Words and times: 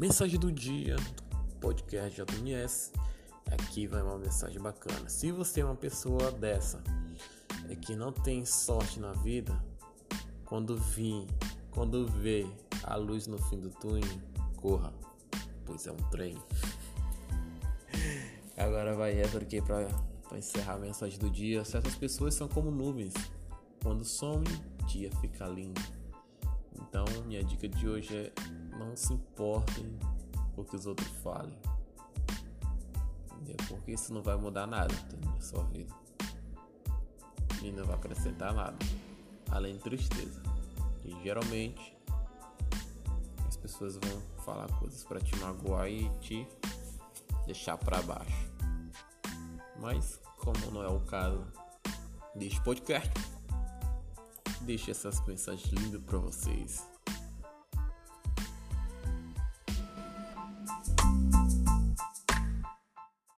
Mensagem 0.00 0.40
do 0.40 0.50
dia, 0.50 0.96
podcast 1.60 2.22
JNS. 2.22 2.90
Aqui 3.50 3.86
vai 3.86 4.00
uma 4.00 4.16
mensagem 4.16 4.58
bacana. 4.58 5.06
Se 5.10 5.30
você 5.30 5.60
é 5.60 5.64
uma 5.64 5.76
pessoa 5.76 6.32
dessa, 6.32 6.82
é 7.68 7.76
que 7.76 7.94
não 7.94 8.10
tem 8.10 8.46
sorte 8.46 8.98
na 8.98 9.12
vida, 9.12 9.52
quando 10.46 10.74
vir, 10.74 11.26
quando 11.70 12.06
vê 12.06 12.46
a 12.82 12.96
luz 12.96 13.26
no 13.26 13.36
fim 13.50 13.60
do 13.60 13.68
túnel, 13.68 14.08
corra, 14.56 14.90
pois 15.66 15.86
é 15.86 15.92
um 15.92 16.08
trem. 16.08 16.34
Agora 18.56 18.96
vai 18.96 19.20
essa 19.20 19.36
aqui 19.36 19.60
para 19.60 19.86
encerrar 20.38 20.76
a 20.76 20.78
mensagem 20.78 21.18
do 21.18 21.28
dia. 21.28 21.62
Certas 21.62 21.94
pessoas 21.94 22.32
são 22.32 22.48
como 22.48 22.70
nuvens. 22.70 23.12
Quando 23.82 24.02
some, 24.02 24.46
dia 24.86 25.10
fica 25.20 25.46
lindo. 25.46 25.82
Então, 26.80 27.04
minha 27.26 27.44
dica 27.44 27.68
de 27.68 27.86
hoje 27.86 28.16
é 28.16 28.32
não 28.80 28.96
se 28.96 29.12
importem 29.12 29.98
com 30.54 30.62
o 30.62 30.64
que 30.64 30.74
os 30.74 30.86
outros 30.86 31.08
falem. 31.22 31.56
Entendeu? 33.34 33.56
Porque 33.68 33.92
isso 33.92 34.12
não 34.12 34.22
vai 34.22 34.36
mudar 34.36 34.66
nada 34.66 34.94
na 35.22 35.40
sua 35.40 35.62
vida. 35.64 35.94
E 37.62 37.70
não 37.70 37.84
vai 37.84 37.94
acrescentar 37.94 38.54
nada. 38.54 38.78
Além 39.50 39.74
de 39.74 39.80
tristeza. 39.80 40.42
E 41.04 41.10
geralmente 41.22 41.96
as 43.46 43.56
pessoas 43.56 43.96
vão 43.96 44.22
falar 44.44 44.66
coisas 44.78 45.04
para 45.04 45.20
te 45.20 45.36
magoar 45.36 45.88
e 45.88 46.08
te 46.20 46.48
deixar 47.44 47.76
para 47.76 48.00
baixo. 48.02 48.50
Mas 49.78 50.20
como 50.38 50.70
não 50.70 50.82
é 50.82 50.88
o 50.88 51.00
caso 51.00 51.46
deste 52.34 52.60
podcast, 52.62 53.12
deixe 54.62 54.90
essas 54.90 55.24
mensagens 55.26 55.70
lindas 55.72 56.02
para 56.02 56.18
vocês. 56.18 56.86